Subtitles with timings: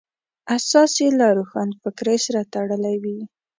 [0.55, 3.19] اساس یې له روښانفکرۍ سره تړلی وي.